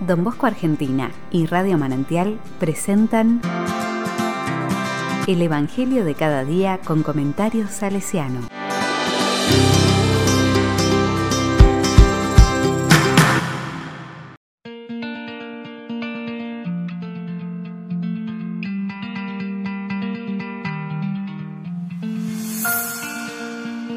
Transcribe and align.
Don 0.00 0.22
Bosco 0.22 0.46
Argentina 0.46 1.10
y 1.32 1.46
Radio 1.46 1.76
Manantial 1.76 2.38
presentan 2.60 3.40
El 5.26 5.42
Evangelio 5.42 6.04
de 6.04 6.14
cada 6.14 6.44
día 6.44 6.78
con 6.84 7.02
comentarios 7.02 7.70
salesiano. 7.70 8.42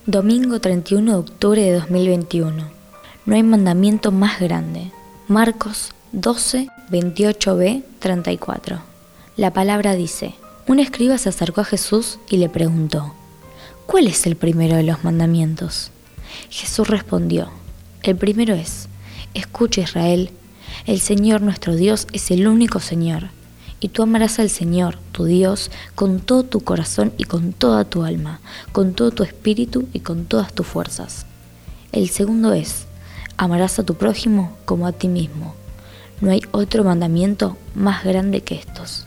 Domingo 0.08 0.60
31 0.60 1.12
de 1.12 1.18
octubre 1.18 1.62
de 1.62 1.74
2021. 1.74 2.70
No 3.28 3.36
hay 3.36 3.44
mandamiento 3.44 4.12
más 4.12 4.40
grande. 4.40 4.92
Marcos 5.32 5.94
12, 6.12 6.68
28b, 6.90 7.84
34. 8.00 8.82
La 9.38 9.54
palabra 9.54 9.96
dice, 9.96 10.36
un 10.68 10.80
escriba 10.80 11.18
se 11.18 11.30
acercó 11.30 11.62
a 11.62 11.64
Jesús 11.64 12.20
y 12.30 12.36
le 12.36 12.50
preguntó, 12.50 13.14
¿cuál 13.86 14.08
es 14.08 14.28
el 14.28 14.36
primero 14.36 14.76
de 14.76 14.84
los 14.84 15.06
mandamientos? 15.06 15.92
Jesús 16.50 16.90
respondió, 16.90 17.50
el 18.04 18.18
primero 18.18 18.56
es, 18.56 18.90
escucha 19.34 19.80
Israel, 19.80 20.32
el 20.86 21.00
Señor 21.00 21.42
nuestro 21.42 21.78
Dios 21.78 22.08
es 22.12 22.30
el 22.30 22.46
único 22.46 22.82
Señor, 22.82 23.30
y 23.80 23.88
tú 23.88 24.04
amarás 24.04 24.38
al 24.38 24.50
Señor, 24.50 25.00
tu 25.14 25.24
Dios, 25.24 25.72
con 25.96 26.20
todo 26.20 26.44
tu 26.44 26.60
corazón 26.60 27.14
y 27.18 27.24
con 27.24 27.54
toda 27.54 27.86
tu 27.86 28.04
alma, 28.04 28.42
con 28.74 28.96
todo 28.96 29.12
tu 29.12 29.24
espíritu 29.24 29.88
y 29.94 30.02
con 30.02 30.26
todas 30.26 30.52
tus 30.52 30.68
fuerzas. 30.68 31.26
El 31.94 32.10
segundo 32.10 32.52
es, 32.52 32.86
amarás 33.42 33.80
a 33.80 33.84
tu 33.84 33.96
prójimo 33.96 34.56
como 34.66 34.86
a 34.86 34.92
ti 34.92 35.08
mismo. 35.08 35.56
No 36.22 36.30
hay 36.30 36.42
otro 36.52 36.84
mandamiento 36.84 37.58
más 37.74 38.04
grande 38.04 38.42
que 38.42 38.54
estos. 38.54 39.06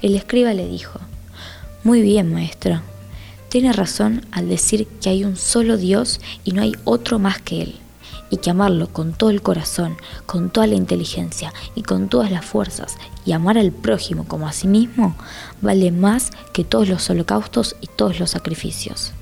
El 0.00 0.14
escriba 0.14 0.54
le 0.54 0.66
dijo, 0.66 0.98
Muy 1.84 2.00
bien, 2.00 2.32
maestro. 2.32 2.80
Tiene 3.50 3.74
razón 3.74 4.24
al 4.32 4.48
decir 4.48 4.86
que 5.02 5.10
hay 5.10 5.24
un 5.24 5.36
solo 5.36 5.76
Dios 5.76 6.18
y 6.44 6.52
no 6.52 6.62
hay 6.62 6.72
otro 6.84 7.18
más 7.18 7.42
que 7.42 7.60
Él, 7.60 7.76
y 8.30 8.38
que 8.38 8.48
amarlo 8.48 8.88
con 8.88 9.12
todo 9.12 9.28
el 9.28 9.42
corazón, 9.42 9.98
con 10.24 10.48
toda 10.48 10.66
la 10.66 10.76
inteligencia 10.76 11.52
y 11.74 11.82
con 11.82 12.08
todas 12.08 12.30
las 12.30 12.44
fuerzas, 12.46 12.96
y 13.26 13.32
amar 13.32 13.58
al 13.58 13.70
prójimo 13.70 14.26
como 14.26 14.48
a 14.48 14.52
sí 14.52 14.66
mismo, 14.66 15.14
vale 15.60 15.92
más 15.92 16.30
que 16.54 16.64
todos 16.64 16.88
los 16.88 17.10
holocaustos 17.10 17.76
y 17.82 17.88
todos 17.88 18.18
los 18.18 18.30
sacrificios. 18.30 19.12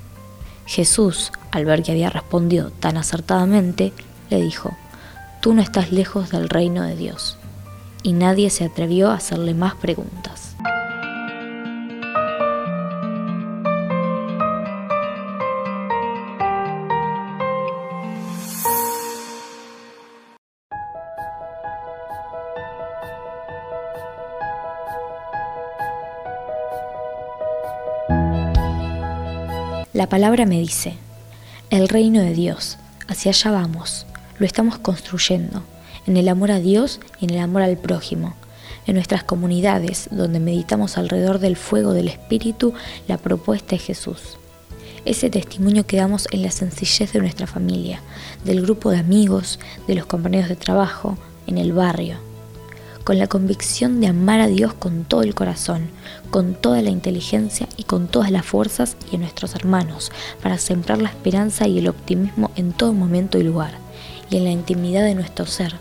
Jesús, 0.67 1.31
al 1.51 1.65
ver 1.65 1.83
que 1.83 1.93
había 1.93 2.11
respondido 2.11 2.71
tan 2.71 2.97
acertadamente, 2.97 3.93
le 4.31 4.41
dijo, 4.41 4.77
Tú 5.45 5.53
no 5.53 5.61
estás 5.61 5.93
lejos 5.93 6.31
del 6.31 6.49
reino 6.49 6.85
de 6.85 6.97
Dios. 6.97 7.37
Y 8.03 8.15
nadie 8.15 8.49
se 8.49 8.65
atrevió 8.65 9.11
a 9.11 9.17
hacerle 9.17 9.53
más 9.53 9.75
preguntas. 9.75 10.57
La 29.93 30.09
palabra 30.09 30.47
me 30.47 30.59
dice, 30.59 30.95
el 31.69 31.89
reino 31.89 32.21
de 32.23 32.33
Dios, 32.33 32.79
hacia 33.09 33.31
allá 33.31 33.51
vamos, 33.51 34.07
lo 34.39 34.47
estamos 34.47 34.79
construyendo, 34.79 35.63
en 36.07 36.17
el 36.17 36.29
amor 36.29 36.51
a 36.51 36.61
Dios 36.61 37.01
y 37.21 37.27
en 37.27 37.31
el 37.33 37.39
amor 37.39 37.63
al 37.63 37.77
prójimo, 37.77 38.35
en 38.87 38.95
nuestras 38.95 39.25
comunidades 39.25 40.09
donde 40.11 40.41
meditamos 40.41 40.99
alrededor 40.99 41.39
del 41.39 41.57
fuego 41.57 41.93
del 41.93 42.09
Espíritu 42.09 42.75
la 43.09 43.19
propuesta 43.19 43.71
de 43.71 43.79
Jesús. 43.79 44.37
Ese 45.05 45.31
testimonio 45.31 45.87
que 45.87 45.99
damos 45.99 46.27
en 46.31 46.43
la 46.43 46.51
sencillez 46.51 47.13
de 47.13 47.21
nuestra 47.21 47.47
familia, 47.47 48.01
del 48.45 48.63
grupo 48.63 48.91
de 48.91 48.99
amigos, 48.99 49.59
de 49.87 49.95
los 49.95 50.07
compañeros 50.07 50.49
de 50.49 50.57
trabajo, 50.57 51.19
en 51.47 51.59
el 51.59 51.73
barrio. 51.73 52.17
Con 53.05 53.19
la 53.19 53.27
convicción 53.27 54.01
de 54.01 54.07
amar 54.07 54.41
a 54.41 54.47
Dios 54.47 54.73
con 54.73 55.05
todo 55.05 55.23
el 55.23 55.35
corazón, 55.35 55.91
con 56.31 56.55
toda 56.55 56.81
la 56.81 56.89
inteligencia 56.89 57.69
y 57.77 57.83
con 57.83 58.09
todas 58.09 58.31
las 58.31 58.47
fuerzas 58.47 58.97
y 59.13 59.17
en 59.17 59.21
nuestros 59.21 59.55
hermanos, 59.55 60.11
para 60.43 60.57
sembrar 60.57 61.03
la 61.03 61.11
esperanza 61.11 61.69
y 61.69 61.79
el 61.79 61.89
optimismo 61.89 62.51
en 62.57 62.73
todo 62.73 62.95
momento 62.95 63.37
y 63.39 63.43
lugar, 63.43 63.84
y 64.31 64.37
en 64.37 64.45
la 64.45 64.51
intimidad 64.51 65.05
de 65.05 65.15
nuestro 65.15 65.47
ser. 65.47 65.77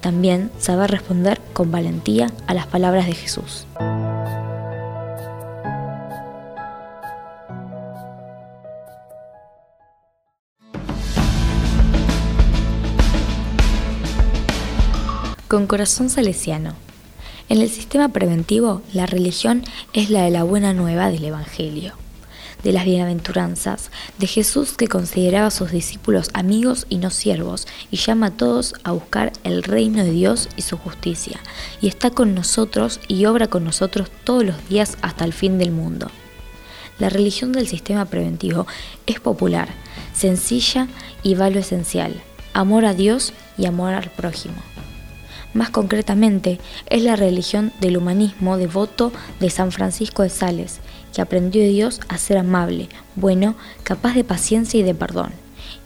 También 0.00 0.50
saber 0.58 0.90
responder 0.90 1.40
con 1.52 1.70
valentía 1.70 2.30
a 2.46 2.54
las 2.54 2.66
palabras 2.66 3.06
de 3.06 3.14
Jesús. 3.14 3.66
con 15.52 15.66
corazón 15.66 16.08
salesiano. 16.08 16.72
En 17.50 17.60
el 17.60 17.68
sistema 17.68 18.08
preventivo, 18.08 18.80
la 18.94 19.04
religión 19.04 19.64
es 19.92 20.08
la 20.08 20.22
de 20.22 20.30
la 20.30 20.44
buena 20.44 20.72
nueva 20.72 21.10
del 21.10 21.26
Evangelio, 21.26 21.92
de 22.62 22.72
las 22.72 22.84
bienaventuranzas, 22.84 23.90
de 24.18 24.26
Jesús 24.26 24.72
que 24.72 24.88
consideraba 24.88 25.48
a 25.48 25.50
sus 25.50 25.70
discípulos 25.70 26.30
amigos 26.32 26.86
y 26.88 26.98
no 26.98 27.10
siervos, 27.10 27.66
y 27.90 27.96
llama 27.96 28.26
a 28.26 28.30
todos 28.30 28.74
a 28.84 28.92
buscar 28.92 29.32
el 29.44 29.62
reino 29.62 30.04
de 30.04 30.10
Dios 30.10 30.48
y 30.56 30.62
su 30.62 30.76
justicia, 30.76 31.40
y 31.80 31.88
está 31.88 32.10
con 32.10 32.34
nosotros 32.34 33.00
y 33.08 33.26
obra 33.26 33.48
con 33.48 33.64
nosotros 33.64 34.10
todos 34.24 34.44
los 34.44 34.68
días 34.68 34.96
hasta 35.02 35.24
el 35.24 35.32
fin 35.32 35.58
del 35.58 35.70
mundo. 35.72 36.10
La 36.98 37.08
religión 37.08 37.52
del 37.52 37.66
sistema 37.66 38.04
preventivo 38.04 38.66
es 39.06 39.18
popular, 39.18 39.68
sencilla 40.14 40.88
y 41.22 41.34
va 41.34 41.50
lo 41.50 41.58
esencial, 41.58 42.22
amor 42.52 42.84
a 42.84 42.94
Dios 42.94 43.32
y 43.58 43.66
amor 43.66 43.94
al 43.94 44.10
prójimo. 44.10 44.71
Más 45.54 45.70
concretamente, 45.70 46.58
es 46.88 47.02
la 47.02 47.16
religión 47.16 47.72
del 47.80 47.98
humanismo 47.98 48.56
devoto 48.56 49.12
de 49.38 49.50
San 49.50 49.70
Francisco 49.70 50.22
de 50.22 50.30
Sales, 50.30 50.80
que 51.12 51.20
aprendió 51.20 51.62
de 51.62 51.68
Dios 51.68 52.00
a 52.08 52.16
ser 52.16 52.38
amable, 52.38 52.88
bueno, 53.16 53.54
capaz 53.82 54.14
de 54.14 54.24
paciencia 54.24 54.80
y 54.80 54.82
de 54.82 54.94
perdón. 54.94 55.32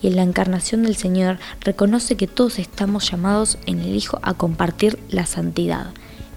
Y 0.01 0.09
en 0.09 0.17
la 0.17 0.23
encarnación 0.23 0.85
del 0.85 0.97
Señor 0.97 1.39
reconoce 1.61 2.17
que 2.17 2.29
todos 2.29 2.59
estamos 2.59 3.11
llamados 3.11 3.59
en 3.67 3.81
el 3.81 3.97
Hijo 3.97 4.21
a 4.23 4.35
compartir 4.35 4.99
la 5.09 5.27
santidad, 5.27 5.87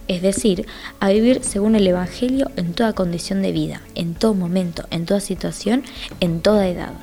es 0.08 0.24
decir, 0.24 0.66
a 1.00 1.10
vivir 1.10 1.42
según 1.44 1.76
el 1.76 1.86
Evangelio 1.86 2.50
en 2.56 2.74
toda 2.74 2.94
condición 2.94 3.44
de 3.44 3.52
vida, 3.52 3.82
en 3.94 4.16
todo 4.16 4.34
momento, 4.34 4.86
en 4.90 5.06
toda 5.06 5.20
situación, 5.20 5.84
en 6.20 6.42
toda 6.42 6.68
edad. 6.68 6.94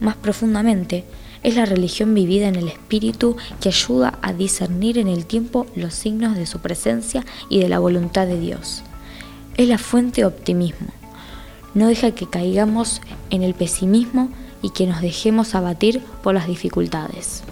Más 0.00 0.16
profundamente, 0.16 1.04
es 1.46 1.54
la 1.54 1.64
religión 1.64 2.12
vivida 2.12 2.48
en 2.48 2.56
el 2.56 2.66
espíritu 2.66 3.36
que 3.60 3.68
ayuda 3.68 4.18
a 4.20 4.32
discernir 4.32 4.98
en 4.98 5.06
el 5.06 5.26
tiempo 5.26 5.64
los 5.76 5.94
signos 5.94 6.34
de 6.36 6.44
su 6.44 6.58
presencia 6.58 7.24
y 7.48 7.60
de 7.60 7.68
la 7.68 7.78
voluntad 7.78 8.26
de 8.26 8.40
Dios. 8.40 8.82
Es 9.56 9.68
la 9.68 9.78
fuente 9.78 10.22
de 10.22 10.26
optimismo. 10.26 10.88
No 11.72 11.86
deja 11.86 12.10
que 12.10 12.28
caigamos 12.28 13.00
en 13.30 13.44
el 13.44 13.54
pesimismo 13.54 14.28
y 14.60 14.70
que 14.70 14.88
nos 14.88 15.00
dejemos 15.00 15.54
abatir 15.54 16.02
por 16.20 16.34
las 16.34 16.48
dificultades. 16.48 17.44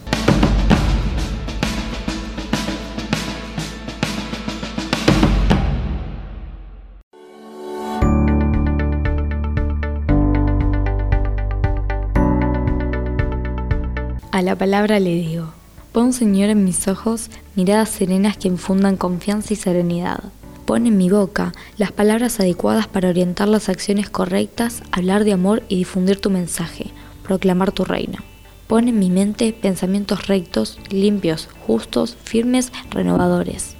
A 14.34 14.42
la 14.42 14.58
palabra 14.58 14.98
le 14.98 15.14
digo, 15.14 15.52
pon 15.92 16.12
Señor 16.12 16.50
en 16.50 16.64
mis 16.64 16.88
ojos 16.88 17.30
miradas 17.54 17.88
serenas 17.88 18.36
que 18.36 18.48
infundan 18.48 18.96
confianza 18.96 19.52
y 19.52 19.56
serenidad. 19.56 20.24
Pon 20.66 20.88
en 20.88 20.96
mi 20.96 21.08
boca 21.08 21.52
las 21.78 21.92
palabras 21.92 22.40
adecuadas 22.40 22.88
para 22.88 23.10
orientar 23.10 23.46
las 23.46 23.68
acciones 23.68 24.10
correctas, 24.10 24.82
hablar 24.90 25.22
de 25.22 25.34
amor 25.34 25.62
y 25.68 25.76
difundir 25.76 26.18
tu 26.18 26.30
mensaje, 26.30 26.86
proclamar 27.22 27.70
tu 27.70 27.84
reino. 27.84 28.18
Pon 28.66 28.88
en 28.88 28.98
mi 28.98 29.08
mente 29.08 29.52
pensamientos 29.52 30.26
rectos, 30.26 30.80
limpios, 30.90 31.48
justos, 31.64 32.16
firmes, 32.24 32.72
renovadores. 32.90 33.76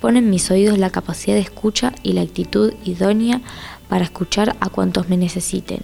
Pon 0.00 0.16
en 0.16 0.28
mis 0.28 0.50
oídos 0.50 0.78
la 0.78 0.90
capacidad 0.90 1.36
de 1.36 1.42
escucha 1.42 1.92
y 2.02 2.14
la 2.14 2.22
actitud 2.22 2.72
idónea 2.84 3.42
para 3.88 4.02
escuchar 4.02 4.56
a 4.58 4.70
cuantos 4.70 5.08
me 5.08 5.16
necesiten 5.16 5.82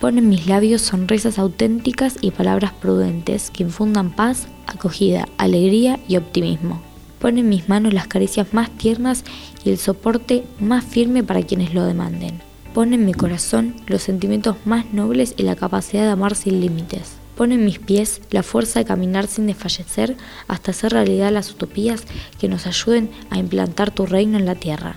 Pon 0.00 0.18
en 0.18 0.28
mis 0.28 0.46
labios 0.46 0.82
sonrisas 0.82 1.38
auténticas 1.38 2.18
y 2.20 2.30
palabras 2.30 2.72
prudentes 2.72 3.50
que 3.50 3.62
infundan 3.62 4.10
paz, 4.10 4.46
acogida, 4.66 5.26
alegría 5.38 5.98
y 6.06 6.18
optimismo. 6.18 6.82
Pon 7.18 7.38
en 7.38 7.48
mis 7.48 7.70
manos 7.70 7.94
las 7.94 8.06
caricias 8.06 8.52
más 8.52 8.70
tiernas 8.70 9.24
y 9.64 9.70
el 9.70 9.78
soporte 9.78 10.44
más 10.60 10.84
firme 10.84 11.24
para 11.24 11.42
quienes 11.42 11.72
lo 11.72 11.82
demanden. 11.82 12.42
Pon 12.74 12.92
en 12.92 13.06
mi 13.06 13.14
corazón 13.14 13.74
los 13.86 14.02
sentimientos 14.02 14.56
más 14.66 14.92
nobles 14.92 15.32
y 15.38 15.44
la 15.44 15.56
capacidad 15.56 16.02
de 16.02 16.10
amar 16.10 16.34
sin 16.34 16.60
límites. 16.60 17.14
Pon 17.34 17.52
en 17.52 17.64
mis 17.64 17.78
pies 17.78 18.20
la 18.30 18.42
fuerza 18.42 18.80
de 18.80 18.84
caminar 18.84 19.26
sin 19.28 19.46
desfallecer 19.46 20.14
hasta 20.46 20.72
hacer 20.72 20.92
realidad 20.92 21.32
las 21.32 21.50
utopías 21.50 22.04
que 22.38 22.48
nos 22.48 22.66
ayuden 22.66 23.10
a 23.30 23.38
implantar 23.38 23.90
tu 23.92 24.04
reino 24.04 24.36
en 24.36 24.44
la 24.44 24.56
tierra. 24.56 24.96